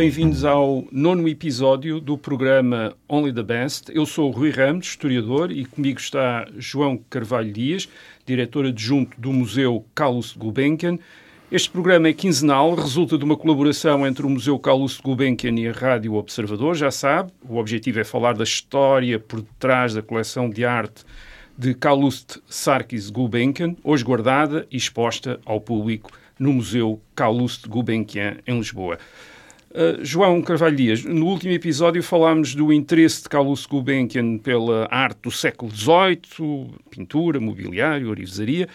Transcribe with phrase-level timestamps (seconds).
[0.00, 3.92] Bem-vindos ao nono episódio do programa Only the Best.
[3.94, 7.86] Eu sou Rui Ramos, historiador, e comigo está João Carvalho Dias,
[8.24, 10.98] diretor adjunto do Museu Carlos Gulbenkian.
[11.52, 15.72] Este programa é quinzenal, resulta de uma colaboração entre o Museu Carlos Gulbenkian e a
[15.72, 17.30] Rádio Observador, já sabe.
[17.46, 21.04] O objetivo é falar da história por detrás da coleção de arte
[21.58, 28.56] de Calouste Sarkis Gulbenkian, hoje guardada e exposta ao público no Museu Calouste Gulbenkian, em
[28.56, 28.96] Lisboa.
[29.72, 35.20] Uh, João Carvalho Dias, no último episódio falámos do interesse de Carlos Gulbenkian pela arte
[35.22, 38.68] do século XVIII, pintura, mobiliário, orivesaria,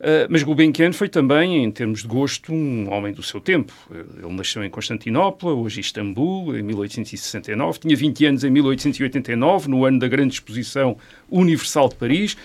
[0.00, 3.74] uh, mas Gulbenkian foi também, em termos de gosto, um homem do seu tempo.
[3.90, 9.84] Uh, ele nasceu em Constantinopla, hoje Istambul, em 1869, tinha 20 anos em 1889, no
[9.84, 10.96] ano da grande exposição
[11.28, 12.38] universal de Paris,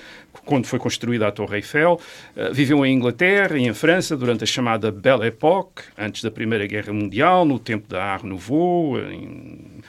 [0.46, 2.00] quando foi construída a Torre Eiffel.
[2.36, 6.66] Uh, viveu em Inglaterra e em França durante a chamada Belle Époque, antes da Primeira
[6.66, 9.82] Guerra Mundial, no tempo da Art Nouveau, em,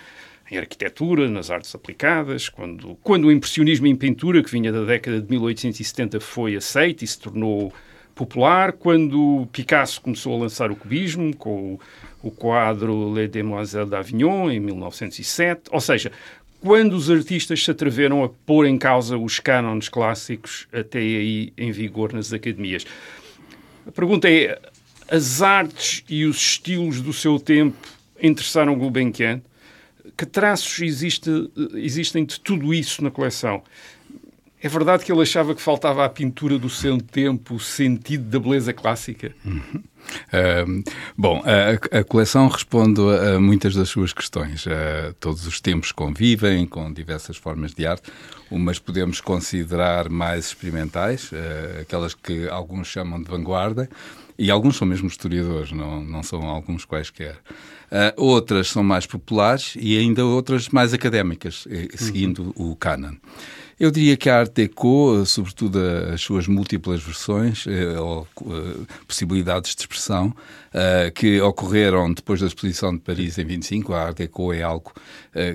[0.51, 5.21] em arquitetura, nas artes aplicadas, quando, quando o impressionismo em pintura, que vinha da década
[5.21, 7.73] de 1870, foi aceito e se tornou
[8.15, 14.51] popular, quando Picasso começou a lançar o cubismo com o, o quadro Les Demoiselles d'Avignon,
[14.51, 16.13] em 1907, ou seja,
[16.65, 21.71] quando os artistas se atreveram a pôr em causa os cânones clássicos até aí em
[21.71, 22.87] vigor nas academias.
[23.87, 24.59] A pergunta é:
[25.07, 27.77] as artes e os estilos do seu tempo
[28.19, 29.43] interessaram Gulbenkian?
[30.17, 31.31] Que traços existe,
[31.75, 33.63] existem de tudo isso na coleção?
[34.65, 38.41] É verdade que ele achava que faltava à pintura do seu tempo o sentido da
[38.41, 39.31] beleza clássica?
[39.45, 39.83] Uhum.
[40.33, 40.83] Uh,
[41.15, 44.65] bom, a, a, coleção responde a, muitas das suas questões.
[44.65, 48.11] Uh, todos os tempos convivem com diversas formas de arte.
[48.51, 53.87] Umas podemos considerar mais experimentais, uh, aquelas que alguns chamam de vanguarda,
[54.39, 57.37] e alguns são mesmo historiadores, não, não são alguns quaisquer.
[57.93, 62.73] Uh, outras são mais populares e ainda outras mais académicas, eh, seguindo uhum.
[62.73, 63.15] o canon.
[63.79, 65.81] Eu diria que a Art Deco, sobretudo
[66.13, 72.47] as suas múltiplas versões eh, ou eh, possibilidades de expressão, uh, que ocorreram depois da
[72.47, 73.93] exposição de Paris em 25.
[73.93, 74.93] A Art Deco é algo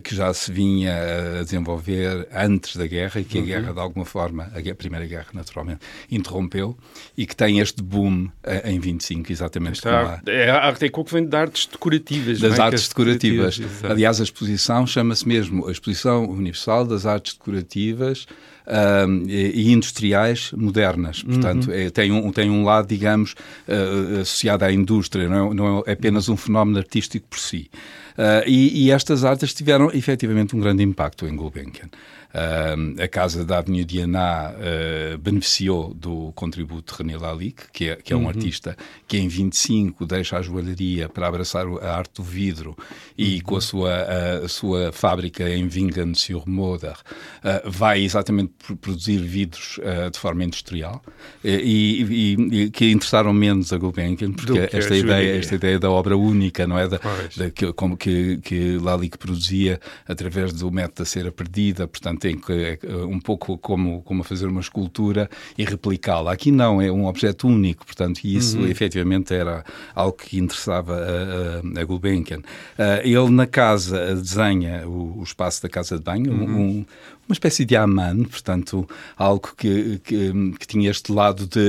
[0.04, 0.94] que já se vinha
[1.40, 3.48] a desenvolver antes da guerra e que a uhum.
[3.48, 5.80] guerra, de alguma forma, a, Primeira Guerra, naturalmente,
[6.12, 6.78] interrompeu
[7.18, 8.28] e que tem este boom
[8.66, 9.76] em 25, exatamente.
[9.76, 12.42] Está, é a Art Deco que vem de artes decorativas.
[12.42, 12.62] Das é?
[12.62, 13.58] artes decorativas.
[13.58, 20.52] decorativas Aliás, a exposição chama-se mesmo a Exposição Universal das Artes Decorativas uh, e industriais
[20.56, 21.24] modernas.
[21.24, 21.74] Portanto, uhum.
[21.74, 23.34] é, tem, um, tem um lado, digamos,
[23.68, 27.70] uh, associado à indústria, não é, não é apenas um fenómeno artístico por si.
[28.18, 31.90] Uh, e, e, estas artes tiveram efetivamente um grande impacto em Gulbenkian.
[32.32, 38.14] A Casa da Avenida Diana uh, beneficiou do contributo de René Lalique, que é, que
[38.14, 38.30] é um uhum.
[38.30, 42.78] artista que em 25 deixa a joalharia para abraçar a arte do vidro
[43.18, 43.42] e uhum.
[43.42, 50.12] com a sua, a, a, sua fábrica em Vingan-sur-Moder uh, vai exatamente produzir vidros uh,
[50.12, 51.02] de forma industrial
[51.44, 56.16] e, e, e, que interessaram menos a Gulbenkian, porque esta ideia, esta ideia da obra
[56.16, 56.88] única, não é?
[56.88, 57.00] Da,
[57.36, 62.38] da que, como que, que Lalique produzia através do método da cera perdida, portanto tem
[62.38, 66.32] que, é, um pouco como, como fazer uma escultura e replicá-la.
[66.32, 68.68] Aqui não, é um objeto único, portanto, e isso uhum.
[68.68, 69.64] efetivamente era
[69.96, 72.40] algo que interessava a, a, a Gulbenkian.
[72.40, 76.60] Uh, ele na casa desenha o, o, espaço da casa de banho, uhum.
[76.60, 76.86] um,
[77.30, 81.60] uma espécie de Aman, portanto, algo que, que, que tinha este lado de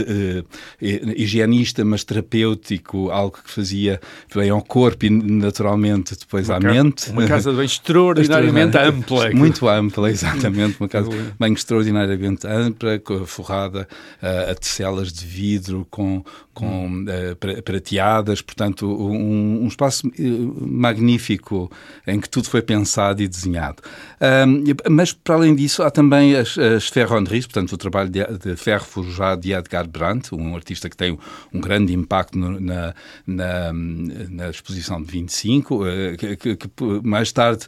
[0.40, 4.00] uh, higienista, mas terapêutico, algo que fazia
[4.34, 7.10] bem ao corpo e naturalmente depois uma à mente.
[7.10, 9.30] Uma casa de banho extraordinariamente ampla.
[9.32, 10.80] Muito ampla, exatamente.
[10.80, 13.86] Uma casa de banho extraordinariamente ampla, forrada
[14.22, 20.10] uh, a tecelas de vidro, com, com uh, prateadas, portanto, um, um, espaço
[20.58, 21.70] magnífico
[22.06, 23.82] em que tudo foi pensado e desenhado.
[24.88, 28.56] mas, para além além disso, há também as, as ferronneries, portanto, o trabalho de, de,
[28.56, 31.18] ferro forjado de Edgar Brandt, um artista que tem
[31.52, 32.94] um grande impacto no, na,
[33.26, 36.68] na, na, exposição de 25, eh, que, que, que
[37.02, 37.66] mais tarde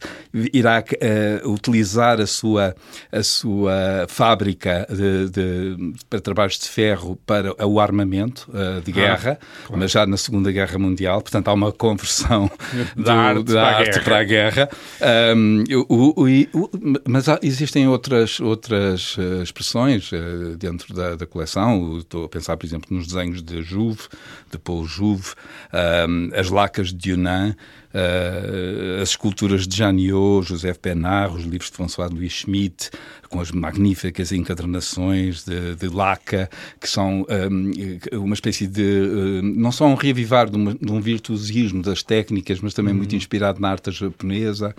[0.52, 2.74] irá uh, utilizar a sua,
[3.10, 8.94] a sua fábrica de, de, para trabalhos de ferro para o armamento uh, de ah,
[8.94, 9.80] guerra, ah, claro.
[9.80, 12.50] mas já na Segunda Guerra Mundial, portanto, há uma conversão
[12.96, 14.68] da, do, arte, da para arte, para a guerra.
[15.36, 16.70] Um, o, o, o,
[17.08, 21.98] mas há, existe existem outras, outras uh, expressões uh, dentro da, da, coleção.
[21.98, 24.02] Estou a pensar, por exemplo, nos desenhos de Jouve,
[24.50, 25.32] de Paul Jouve,
[26.08, 27.56] um, as lacas de Yunnan,
[29.00, 32.90] as esculturas de Janiot, José Penard, os livros de François Louis Schmitt,
[33.32, 38.82] com as magníficas encadernações de, de Laca, que são um, uma espécie de.
[38.82, 42.98] Uh, não só um reavivar de, uma, de, um virtuosismo das técnicas, mas também uhum.
[42.98, 44.74] muito inspirado na arte japonesa.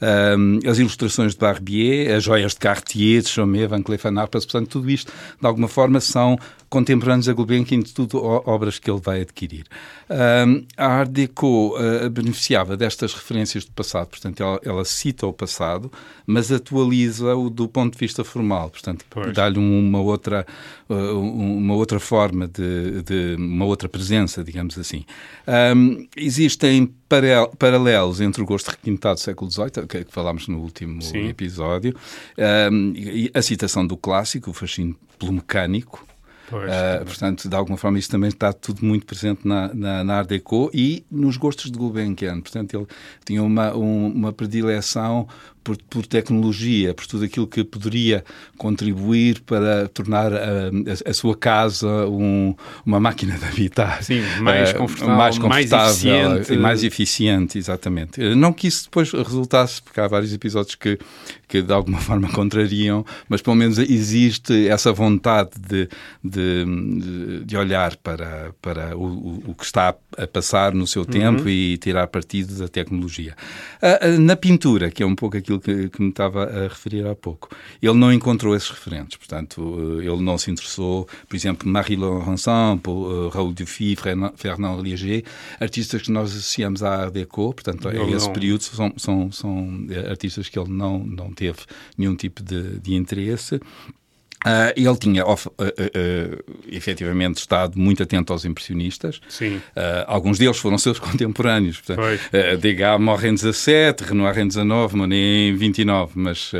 [0.00, 4.68] Um, as ilustrações de Barbier, as joias de Cartier, de Chaumet, Van Cleef Arpels, portanto,
[4.68, 9.22] tudo isto, de alguma forma, são contemporâneos a Gulbenkian, de tudo obras que ele vai
[9.22, 9.64] adquirir.
[10.08, 12.10] Um, a Art Deco uh,
[12.56, 15.90] beneficiava destas referências do passado, portanto, ela, ela cita o passado,
[16.26, 19.04] mas atualiza-o do ponto de vista formal, portanto,
[19.34, 20.46] dá-lhe uma outra,
[20.88, 25.04] uh, uma outra forma de, de, uma outra presença, digamos assim.
[25.76, 26.92] Um, existem
[27.58, 31.28] paralelos entre o gosto requintado do século XVIII, que, que falámos no último Sim.
[31.28, 31.94] episódio,
[32.72, 36.06] um, e a citação do clássico, o fascínio pelo mecânico,
[36.48, 40.18] Pois, uh, portanto, de alguma forma, isso também está tudo muito presente na, na, na
[40.18, 42.40] Art Deco e nos gostos de Gulbenkian.
[42.40, 42.86] Portanto, ele
[43.24, 45.26] tinha uma, um, uma predileção
[45.66, 48.24] por, por, tecnologia, por tudo aquilo que poderia
[48.56, 52.54] contribuir para tornar a, a, a sua casa um,
[52.84, 54.00] uma máquina de habitar.
[54.00, 56.52] Sim, mais uh, confortável, mais, confortável mais eficiente.
[56.52, 58.34] E mais eficiente, exatamente.
[58.36, 61.00] Não que isso depois resultasse, porque há vários episódios que,
[61.48, 65.88] que de alguma forma contrariam, mas pelo menos existe essa vontade de,
[66.22, 66.35] de,
[67.44, 71.48] de olhar para, para o, o, que está a passar no seu tempo uhum.
[71.48, 73.34] e tirar partido da tecnologia.
[73.82, 77.14] Uh, na pintura, que é um pouco aquilo que, que me estava a referir há
[77.14, 77.48] pouco.
[77.80, 82.80] Ele não encontrou esses referentes, portanto, eh, ele não se interessou, por exemplo, Marie Laurencin,
[82.86, 85.24] uh, Raoul Dufy, Fernand Léger,
[85.60, 90.10] artistas que nós associamos à Art Deco, portanto, a esse período são, são, são eh,
[90.10, 91.58] artistas que ele não, não teve
[91.96, 93.60] nenhum tipo de, de interesse.
[94.46, 99.20] Uh, ele tinha uh, uh, efetivamente estado muito atento aos impressionistas.
[99.28, 99.60] Sim.
[100.06, 101.80] alguns deles foram seus contemporâneos.
[101.80, 102.00] Portanto,
[102.60, 106.52] Degas morre em 17, Renoir em 19, Monet em 29, mas,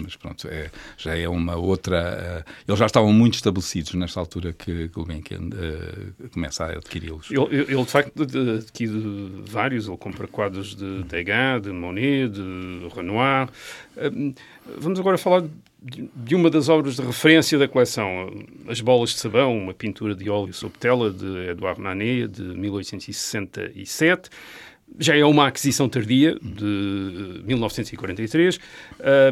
[0.00, 2.44] mas pronto, é, já é uma outra.
[2.66, 5.50] eles já estavam muito estabelecidos nesta altura que Gulbenkian
[6.32, 7.30] começa a adquiri-los.
[7.30, 13.48] Ele, ele, de facto, adquire vários, ele compra quadros de Degas, de Monet, de Renoir.
[14.78, 15.42] Vamos agora falar
[15.80, 18.30] de uma das obras de referência da coleção,
[18.66, 24.28] As Bolas de Sabão, uma pintura de óleo sob tela de Edouard Manet, de 1867.
[24.98, 28.58] Já é uma aquisição tardia, de 1943.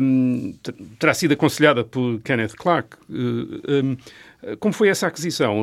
[0.00, 0.54] Um,
[0.98, 2.96] terá sido aconselhada por Kenneth Clark.
[3.10, 3.96] Um,
[4.60, 5.62] como foi essa aquisição?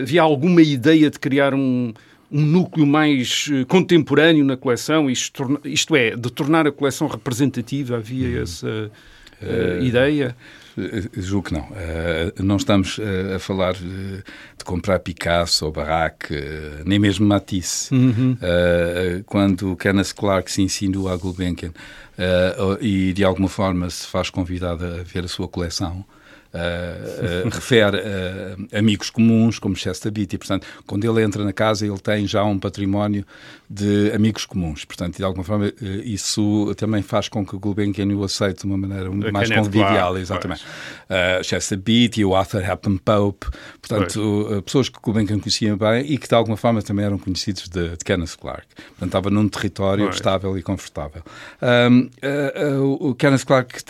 [0.00, 1.92] havia alguma ideia de criar um,
[2.30, 7.96] um núcleo mais eh, contemporâneo na coleção, isto, isto é, de tornar a coleção representativa?
[7.96, 8.42] Havia uhum.
[8.42, 8.90] essa
[9.42, 10.36] uh, ideia?
[11.16, 11.64] Julgo que não.
[11.64, 17.26] Uh, não estamos uh, a falar de, de, comprar Picasso ou Barraque, uh, nem mesmo
[17.26, 17.94] Matisse.
[17.94, 18.36] Uhum.
[19.26, 21.72] quando Kenneth Clark se insinua a Gulbenkian
[22.80, 26.04] e de alguma forma se faz convidado a ver a sua coleção,
[26.54, 30.36] Uh, uh, refere uh, amigos comuns, como Chester Beatty.
[30.36, 33.24] Portanto, quando ele entra na casa, ele tem já um património
[33.70, 34.84] de amigos comuns.
[34.84, 35.72] Portanto, de alguma forma,
[36.04, 40.10] isso também faz com que o Gulbenkian o aceite de uma maneira mais convivial.
[40.10, 40.64] Clark, exatamente.
[41.42, 43.46] Chester Beatty, o Arthur Happen Pope.
[43.80, 47.66] Portanto, pessoas que o Gulbenkian conhecia bem e que, de alguma forma, também eram conhecidos
[47.66, 48.66] de, de Kenneth Clark.
[48.74, 50.16] Portanto, estava num território pois.
[50.16, 51.22] estável e confortável.
[51.88, 52.10] Um,
[53.00, 53.84] o Kenneth Clark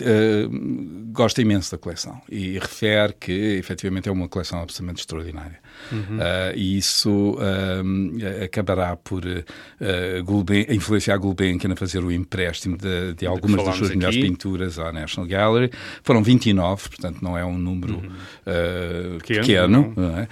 [1.11, 5.59] gosta imenso da coleção e refere que efetivamente é uma coleção absolutamente extraordinária.
[5.91, 6.17] Uhum.
[6.17, 13.13] Uh, e isso uh, acabará por uh, Gulben, influenciar Gulbenkian a fazer o empréstimo de,
[13.13, 13.97] de algumas das suas aqui.
[13.97, 15.71] melhores pinturas à National Gallery.
[16.03, 19.17] Foram 29, portanto não é um número uhum.
[19.19, 20.17] pequeno, pequeno não.
[20.17, 20.27] é?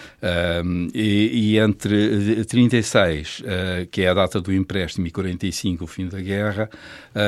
[0.93, 3.43] e, e, entre 36,
[3.91, 6.69] que é a data do empréstimo, e 45, o fim da guerra,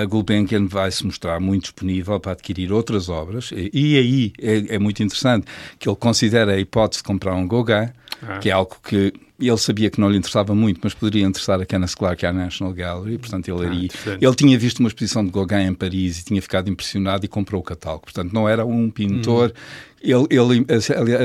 [0.10, 3.52] Gulbenkian vai se mostrar muito disponível para adquirir outras obras.
[3.52, 5.48] E, e aí é, é muito interessante
[5.80, 7.90] que ele considera a hipótese de comprar um Gauguin,
[8.22, 8.40] ah.
[8.40, 11.66] que é algo que ele sabia que não lhe interessava muito, mas poderia interessar a
[11.66, 13.90] Kenneth Clark e à National Gallery, portanto ele, ah, ali,
[14.22, 17.62] ele tinha visto uma exposição de Gauguin em Paris e tinha ficado impressionado e comprou
[17.62, 18.04] o catálogo.
[18.04, 19.93] Portanto, não era um pintor hum.
[20.04, 20.66] Ele, ele,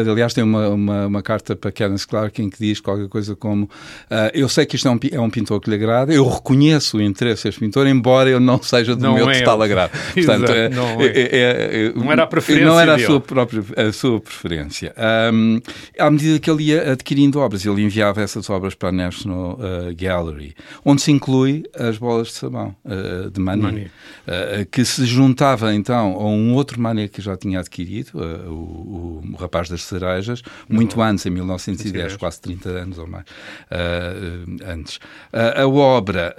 [0.08, 3.64] aliás, tem uma, uma, uma, carta para Kenneth Clark em que diz qualquer coisa como:
[3.64, 6.99] uh, Eu sei que isto é um, é um, pintor que lhe agrada, eu reconheço
[6.99, 9.90] o interesse deste pintor, embora eu não seja do não meu é total agrado.
[10.14, 11.06] Portanto, é, não, é.
[11.06, 12.66] é, é, não, era a preferência.
[12.66, 14.94] Não era a sua, própria, a sua preferência.
[15.32, 15.61] Um,
[15.99, 17.66] à medida que ele ia adquirindo obras.
[17.66, 20.54] Ele enviava essas obras para a National uh, Gallery,
[20.85, 23.90] onde se inclui as bolas de sabão uh, de Manet,
[24.70, 28.12] que se juntava então a um outro Manet que já tinha adquirido,
[28.47, 33.25] o, o, o, Rapaz das Cerejas, muito antes, em 1910, quase 30 anos ou mais
[34.67, 34.99] antes.
[35.33, 36.35] a obra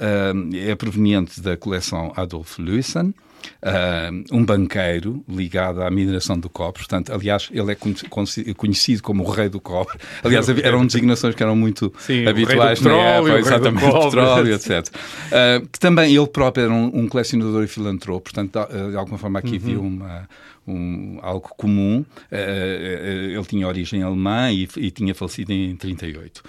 [0.53, 3.13] é proveniente da coleção Adolf Lewison.
[3.61, 6.79] Uh, um banqueiro ligado à mineração do cobre.
[6.79, 9.97] Portanto, aliás, ele é conhecido como o rei do cobre.
[10.23, 14.87] Aliás, eram designações que eram muito Sim, habituais na época, exatamente, do petróleo, etc.
[14.87, 18.59] Uh, que também ele próprio era um, um, colecionador e filantropo, portanto,
[18.89, 19.55] de alguma forma aqui uhum.
[19.55, 20.29] havia uma,
[20.71, 22.05] um, algo comum.
[22.31, 26.43] Uh, ele tinha origem alemã e, e, tinha falecido em 38.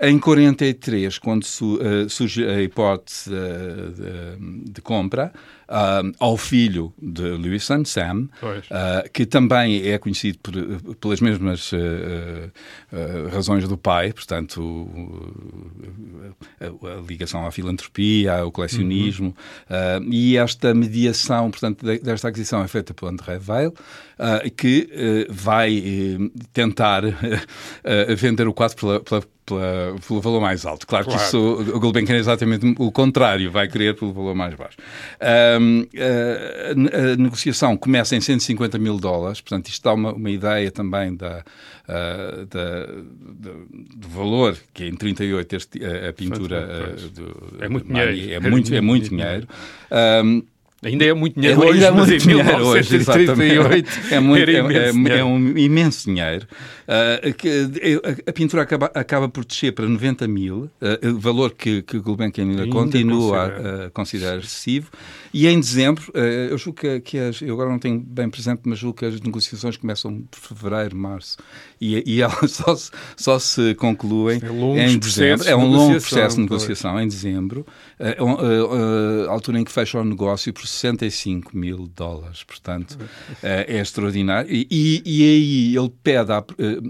[0.00, 5.32] Em 43, quando su, uh, surge a hipótese de, de compra,
[5.68, 10.54] uh, ao filho de Lewison, Sam, uh, que também é conhecido por,
[10.96, 11.78] pelas mesmas uh,
[13.32, 14.88] razões do pai, portanto,
[16.60, 19.34] a, a, ligação à filantropia, ao colecionismo,
[19.68, 20.12] uhum.
[20.12, 23.63] e esta mediação, portanto, desta aquisição é feita por André Weil,
[24.56, 25.82] que vai
[26.52, 27.02] tentar
[28.16, 30.86] vender o quadro pela, pela pela, pelo valor mais alto.
[30.86, 31.20] Claro, claro.
[31.20, 34.76] que isso, o Gulbenkian é exatamente o contrário, vai querer pelo valor mais baixo.
[35.60, 40.70] Um, a, a, negociação começa em 150 mil dólares, portanto, isto dá uma, uma ideia
[40.70, 41.44] também da,
[41.88, 42.86] uh, da,
[43.96, 48.32] do valor, que é em 38 este, a, a pintura uh, do, é muito dinheiro.
[48.32, 49.46] É muito, é muito dinheiro.
[50.24, 50.42] Um,
[50.84, 52.96] Ainda é muito dinheiro é, hoje, é muito mas dinheiro hoje,
[54.10, 56.46] é, muito, é, imenso é, é, um imenso dinheiro.
[56.86, 61.98] Uh, a, a, pintura acaba, acaba por descer para 90 mil, uh, valor que, que
[61.98, 63.84] Gulbenkian ainda, ainda continua considera.
[63.84, 64.90] a, a considerar excessivo.
[65.34, 68.60] E em dezembro, uh, eu julgo que, que as, eu agora não tenho bem presente,
[68.64, 71.36] mas julgo que as negociações começam por fevereiro, março,
[71.80, 74.40] e, e elas só se, só se concluem
[74.78, 75.48] é em dezembro.
[75.48, 77.66] É um longo processo de negociação em dezembro,
[79.26, 82.44] a altura em que fecha o negócio por 65 mil dólares.
[82.44, 82.96] Portanto,
[83.42, 84.50] é, é extraordinário.
[84.50, 86.42] E, e, e, aí ele pede, eh,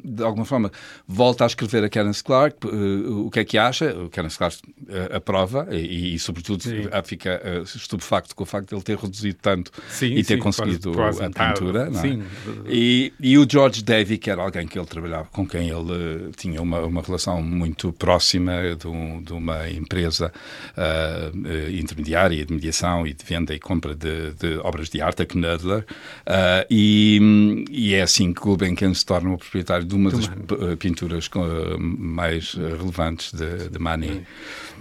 [0.04, 0.70] de alguma forma,
[1.06, 3.94] volta a escrever a Karen Clark eh, o que é que acha.
[3.96, 4.58] O Karen Clark
[4.88, 6.82] eh, aprova e, e sobretudo, sim.
[7.04, 10.92] fica estupefacto com o facto de ele ter reduzido tanto sim, e ter sim, conseguido
[10.92, 11.90] quase, quase a pintura.
[11.90, 12.72] É?
[12.72, 16.60] E, e o George Davy, que era alguém que ele trabalhava, com quem ele tinha
[16.60, 20.32] uma, uma relação muito próxima de, um, de uma empresa
[20.76, 25.26] uh, intermediária de mediação e de venda e compra de, de obras de arte, a
[25.26, 30.26] Knudler, uh, e, e, é assim que Gulbenkian se torna o proprietário de uma das
[30.26, 34.22] uh, pinturas uh, mais relevantes de, de Manet.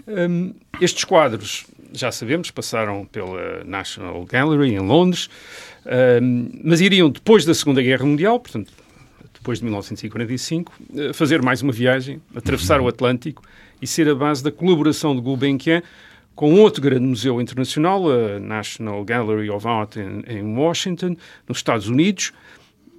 [0.07, 5.29] Um, estes quadros, já sabemos, passaram pela National Gallery em Londres,
[6.63, 8.73] mas iriam depois da Segunda Guerra Mundial, portanto,
[9.33, 10.73] depois de 1945,
[11.13, 13.43] fazer mais uma viagem, atravessar o Atlântico
[13.81, 15.83] e ser a base da colaboração de Gulbenkian
[16.35, 21.15] com outro grande museu internacional, a National Gallery of Art em Washington,
[21.47, 22.31] nos Estados Unidos,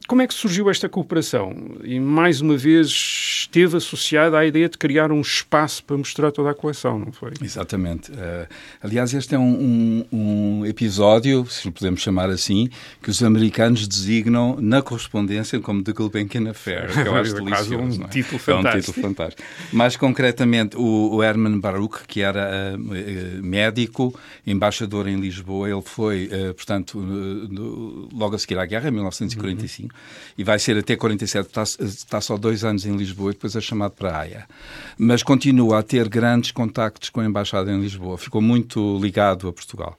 [0.06, 1.54] como é que surgiu esta cooperação?
[1.82, 6.50] E, mais uma vez, esteve associada à ideia de criar um espaço para mostrar toda
[6.50, 7.32] a coleção, não foi?
[7.40, 8.12] Exatamente.
[8.12, 8.46] Uh,
[8.82, 12.68] aliás, este é um, um, um, episódio, se podemos chamar assim,
[13.02, 18.02] que os americanos designam na correspondência como The Gulbenkian Affair, que eu acho delicioso.
[18.02, 18.08] um, é?
[18.08, 18.66] título fantástico.
[18.66, 19.42] é um título fantástico.
[19.72, 24.14] Mais concretamente, o, o Herman Baruch, que era uh, médico,
[24.46, 26.98] embaixador em Lisboa, ele foi, uh, portanto,
[28.12, 29.93] logo a seguir à guerra, em 1945, uhum
[30.36, 33.60] e vai ser até 47, está, está só dois anos em Lisboa e depois é
[33.60, 34.46] chamado para a Haia.
[34.98, 39.52] Mas continua a ter grandes contactos com a Embaixada em Lisboa, ficou muito ligado a
[39.52, 39.96] Portugal.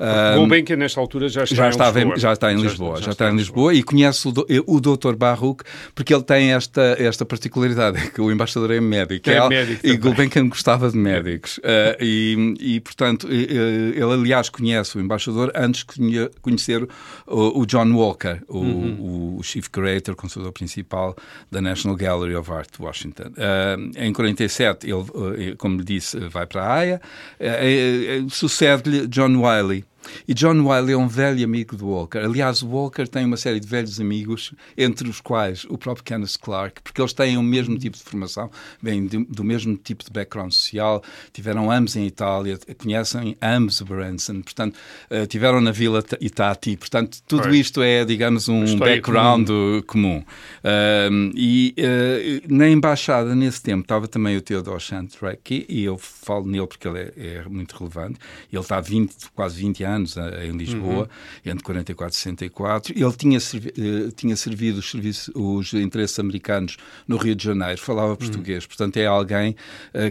[0.00, 2.16] Um, bem que nesta altura já está já em estava Lisboa.
[2.16, 4.32] Em, já está em Lisboa, já, já, já está, está, em Lisboa, e conhece o,
[4.66, 5.16] o Dr.
[5.16, 9.28] Baruch porque ele tem esta, esta particularidade, que o embaixador é médico.
[9.28, 11.58] É, é médico e Gulbenkian gostava de médicos.
[11.58, 16.86] Uh, e, e, portanto, ele aliás conhece o embaixador antes de conhecer
[17.26, 19.37] o, o John Walker, o, uhum.
[19.38, 21.16] O, Chief Curator, consultor principal
[21.50, 23.32] da National Gallery of Art de Washington.
[23.36, 27.00] Uh, em 47, ele, como lhe disse, vai para a Haia,
[27.40, 29.84] uh, sucede-lhe John Wiley,
[30.26, 32.18] e John Wiley é um velho amigo do Walker.
[32.18, 36.38] Aliás, o Walker tem uma série de velhos amigos, entre os quais o próprio Kenneth
[36.40, 38.50] Clark, porque eles têm o mesmo tipo de formação,
[38.82, 44.42] vêm do mesmo tipo de background social, tiveram ambos em Itália, conhecem ambos o Branson,
[44.42, 44.76] portanto,
[45.10, 49.82] uh, tiveram na Vila Itati, portanto, tudo isto é, digamos, um background comum.
[49.86, 50.24] comum.
[50.64, 56.46] Uh, e uh, na embaixada, nesse tempo, estava também o Theodore Shantrek, e eu falo
[56.46, 58.18] nele porque ele é, é muito relevante,
[58.52, 61.08] ele está há 20, quase 20 anos anos em Lisboa,
[61.44, 61.52] uhum.
[61.52, 62.94] entre 44 e 64.
[62.96, 63.72] Ele tinha, servi
[64.16, 66.76] tinha servido os, serviços, os interesses americanos
[67.06, 68.68] no Rio de Janeiro, falava português, uhum.
[68.68, 69.54] portanto é alguém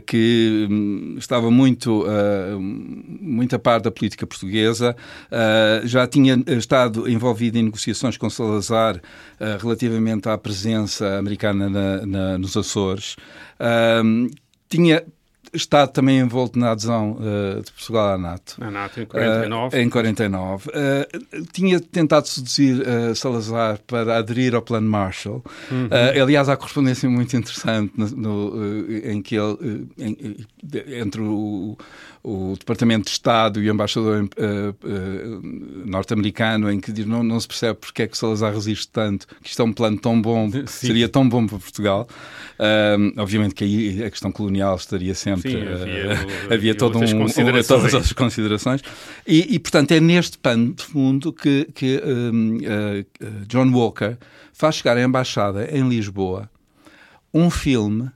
[0.06, 2.06] que um, estava muito,
[2.60, 4.96] muito a par da política portuguesa,
[5.84, 9.02] já tinha estado envolvido em negociações com Salazar
[9.60, 13.16] relativamente à presença americana na, na, nos Açores.
[14.04, 14.30] Um,
[14.70, 15.04] tinha
[15.54, 18.56] estado também envolto na adesão uh, de Portugal à NATO.
[18.60, 19.76] Na NATO, em 49.
[19.76, 20.70] Uh, em 49.
[20.70, 22.84] Uh, tinha tentado seduzir
[23.16, 25.44] Salazar para aderir ao Plano Marshall.
[25.72, 25.90] Uhum.
[26.22, 30.38] aliás, há correspondência muito interessante no, no, em que ele, em,
[31.00, 31.78] entre o,
[32.24, 34.28] o Departamento de Estado e o embaixador
[35.86, 39.50] norte-americano, em que diz não, não se percebe porque é que Salazar resiste tanto, que
[39.50, 40.68] isto é um plano tão bom, Sim.
[40.68, 42.08] seria tão bom para Portugal.
[43.18, 45.37] Obviamente que aí a questão colonial estaria sempre.
[45.42, 48.82] Sim, havia, havia todo um, um, todas as considerações.
[49.26, 52.02] E, e, portanto, é neste pano de fundo que, que
[53.48, 54.18] John Walker
[54.54, 56.50] faz chegar à embaixada em Lisboa
[57.34, 58.10] um filme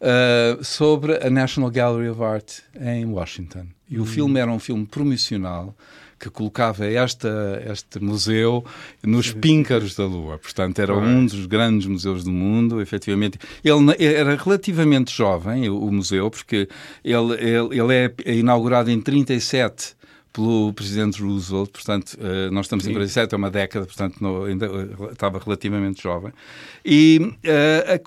[0.00, 3.66] uh, sobre a National Gallery of Art em Washington.
[3.88, 4.06] E o hum.
[4.06, 5.76] filme era um filme promocional
[6.20, 8.62] que colocava esta, este museu
[9.02, 10.38] nos píncaros da Lua.
[10.38, 13.38] Portanto, era um dos grandes museus do mundo, efetivamente.
[13.64, 16.68] Ele era relativamente jovem, o, museu, porque
[17.02, 19.98] ele, ele, ele é inaugurado em 37
[20.32, 22.90] pelo presidente Roosevelt, portanto, uh, nós estamos Sim.
[22.90, 26.32] em 47, é uma década, portanto, no, ainda uh, estava relativamente jovem.
[26.84, 27.98] E uh, a,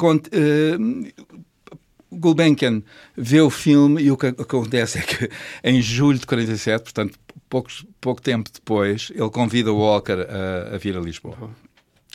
[2.18, 2.84] Gulbenkian
[3.18, 5.30] vê o filme e o que acontece é que
[5.64, 7.18] em julho de 47, portanto,
[7.54, 11.38] poucos, pouco tempo depois, ele convida o Walker a, a vir a Lisboa.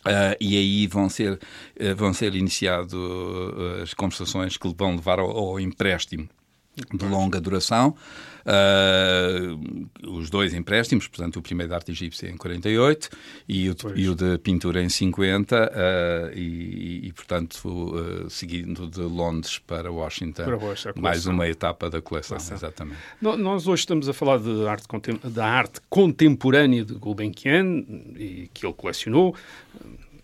[0.01, 5.21] Uh, e aí vão ser, uh, vão ser iniciadas uh, as conversações que vão levar
[5.21, 6.29] ao, ao empréstimo
[6.93, 7.95] de longa duração.
[8.49, 13.11] Uh, os dois empréstimos, portanto, o primeiro de arte egípcia em 48
[13.47, 18.89] e o, e o de pintura em 50, uh, ah, e, e, portanto, uh, seguindo
[18.89, 22.57] de Londres para Washington, para Washington mais uma etapa da coleção, coleção.
[22.57, 22.99] exatamente.
[23.21, 24.87] Nós hoje estamos a falar de arte,
[25.25, 27.85] da arte contemporânea de Gulbenkian,
[28.17, 29.35] e que ele colecionou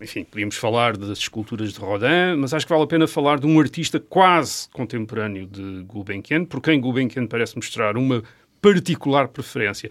[0.01, 3.47] enfim, podíamos falar das esculturas de Rodin, mas acho que vale a pena falar de
[3.47, 8.23] um artista quase contemporâneo de Gulbenkian, por quem Gulbenkian parece mostrar uma
[8.61, 9.89] particular preferência.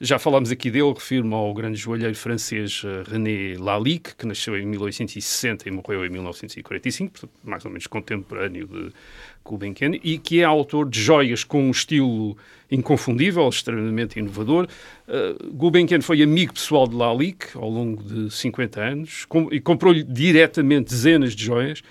[0.00, 4.66] Já falámos aqui dele, refiro-me ao grande joalheiro francês eh, René Lalique, que nasceu em
[4.66, 8.92] 1860 e morreu em 1945, portanto, mais ou menos contemporâneo de
[9.44, 12.36] Gulbenkian, e que é autor de joias com um estilo
[12.68, 14.66] inconfundível, extremamente inovador.
[15.06, 20.02] Uh, Gulbenkian foi amigo pessoal de Lalique ao longo de 50 anos com, e comprou-lhe
[20.02, 21.82] diretamente dezenas de joias.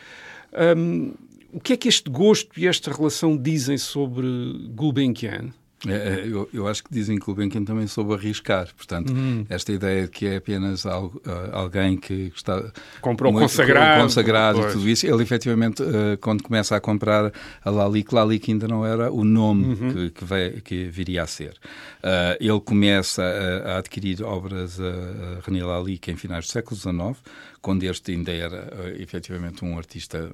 [0.78, 1.14] Um,
[1.54, 4.28] o que é que este gosto e esta relação dizem sobre
[4.72, 5.54] Gulbenkian?
[5.88, 8.70] É, é, eu, eu, acho que dizem que o Benkin também soube arriscar.
[8.76, 9.46] Portanto, uhum.
[9.50, 12.72] esta ideia de que é apenas algo, uh, alguém que está.
[13.02, 14.02] Comprou muito, consagrado.
[14.02, 15.06] Consagrado e tudo isso.
[15.06, 17.32] Ele, efetivamente, uh, quando começa a comprar
[17.64, 19.94] a Lalique, Lalique ainda não era o nome uhum.
[19.94, 21.54] que, que, veio, que, viria a ser.
[22.00, 26.80] Uh, ele começa a, a adquirir obras a, a René Lalique em finais do século
[26.80, 27.18] XIX
[27.64, 30.30] quando este ainda era uh, efetivamente um artista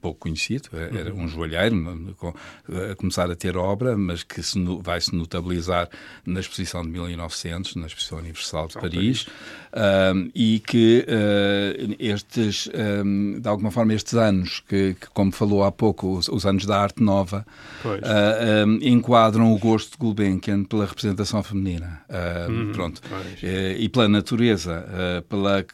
[0.00, 1.22] pouco conhecido, eh, era uhum.
[1.22, 1.76] um joalheiro,
[2.90, 5.88] a começar a ter obra, mas que se no, vai se notabilizar
[6.24, 9.26] na exposição de 1900, na exposição universal de Paris,
[9.76, 12.68] um, e que uh, estes,
[13.04, 16.64] um, de alguma forma, estes anos, que, que como falou há pouco, os, os, anos
[16.64, 17.46] da arte nova,
[17.84, 22.00] um, enquadram o gosto de Gulbenkian pela representação feminina,
[22.48, 22.72] uhum.
[22.72, 23.00] pronto,
[23.42, 24.86] e pela natureza,
[25.28, 25.64] pela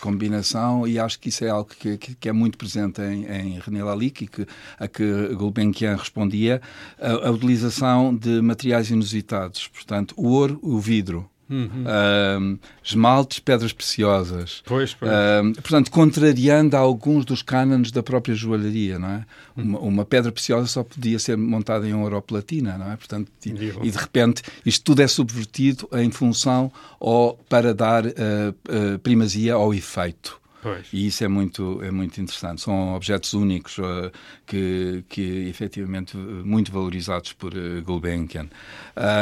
[0.00, 3.60] combinação e acho que isso é algo que, que, que é muito presente em, em
[3.60, 4.46] René Lalique que,
[4.78, 6.60] a que Gulbenkian respondia,
[7.00, 11.84] a, a utilização de materiais inusitados, portanto, o ouro, o vidro, Uhum.
[11.84, 14.62] Uh, esmaltes, pedras preciosas.
[14.66, 15.10] Pois, pois.
[15.10, 19.26] Uh, portanto, contrariando alguns dos cânones da própria joalharia, não é?
[19.56, 19.64] Uhum.
[19.64, 22.96] Uma, uma, pedra preciosa só podia ser montada em ouro platina, não é?
[22.96, 28.98] Portanto, e, e, de repente isto tudo é subvertido em função ou para dar uh,
[29.02, 30.40] primazia ao efeito.
[30.66, 30.88] Pois.
[30.92, 32.60] E isso é muito, é muito interessante.
[32.60, 34.10] São objetos únicos uh,
[34.44, 38.48] que, que efetivamente muito valorizados por uh, Gulbenkian.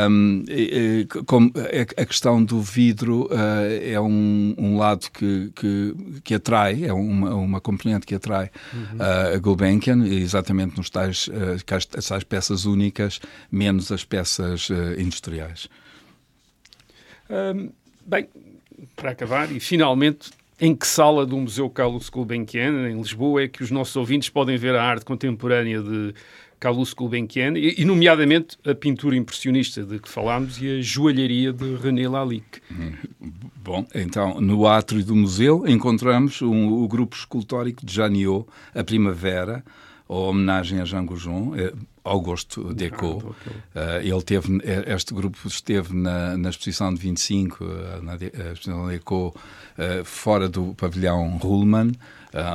[0.08, 1.52] Um, e, como
[1.98, 7.34] a, questão do vidro uh, é um, um lado que, que, que, atrai, é uma,
[7.34, 9.34] uma componente que atrai uhum.
[9.34, 13.20] a Gulbenkian, exatamente nos tais, uh, tais peças únicas,
[13.52, 15.68] menos as peças industriais.
[17.28, 17.70] Um,
[18.06, 18.30] bem,
[18.96, 23.62] para acabar, e finalmente em que sala do Museu Carlos Gulbenkian, em Lisboa, é que
[23.62, 26.14] os nossos ouvintes podem ver a arte contemporânea de
[26.60, 32.08] Carlos Gulbenkian, e, nomeadamente a pintura impressionista de que falámos e a joalharia de René
[32.08, 32.62] Lalique.
[33.56, 39.62] Bom, então, no átrio do museu encontramos um, o grupo escultórico de Janiot, a Primavera,
[40.08, 41.72] a homenagem a Jean Goujon, eh,
[42.04, 43.34] Augusto Deco.
[43.74, 47.64] Uh, ele teve, este grupo esteve na, na exposição de 25,
[48.02, 49.34] na, na exposição Deco,
[49.78, 51.92] uh, fora do pavilhão Ruhlmann,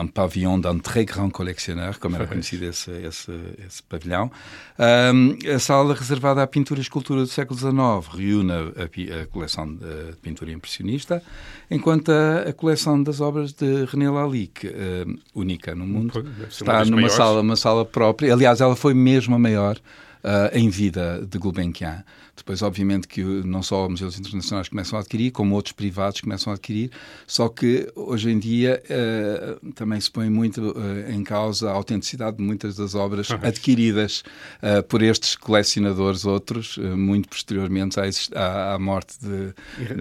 [0.02, 3.32] um pavilhão d'un très grand collectionneur, como era conhecido esse, esse,
[3.66, 4.30] esse pavilhão.
[4.78, 7.72] Um, a sala reservada à pintura e escultura do século XIX
[8.14, 11.24] reúne a, a coleção de pintura impressionista,
[11.72, 14.70] enquanto a, a, coleção das obras de René Lalique,
[15.34, 18.34] única no mundo, está numa sala, uma sala própria.
[18.34, 19.78] Aliás, ela foi mesmo maior
[20.24, 22.04] uh, em vida de Gulbenkian.
[22.36, 26.56] Depois, obviamente, que não só museus internacionais começam a adquirir, como outros privados começam a
[26.56, 26.90] adquirir,
[27.28, 32.38] só que hoje em dia uh, também se põe muito uh, em causa a autenticidade
[32.38, 34.24] de muitas das obras adquiridas
[34.64, 38.04] uh, por estes colecionadores, outros, muito posteriormente à,
[38.36, 39.54] à, à morte de.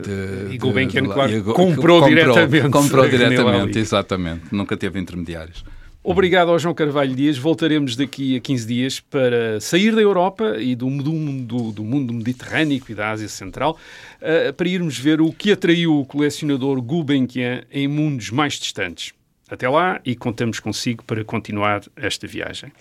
[0.02, 2.70] de e Gulbenkian, claro, comprou, comprou diretamente.
[2.70, 4.44] Comprou diretamente, exatamente.
[4.52, 5.64] Nunca teve intermediários.
[6.10, 7.36] Obrigado ao João Carvalho Dias.
[7.36, 12.82] Voltaremos daqui a 15 dias para sair da Europa e do, do, do mundo mediterrâneo
[12.88, 13.76] e da Ásia Central
[14.22, 19.12] uh, para irmos ver o que atraiu o colecionador Gulbenkian em mundos mais distantes.
[19.50, 22.72] Até lá e contamos consigo para continuar esta viagem.